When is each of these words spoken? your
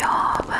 your 0.00 0.59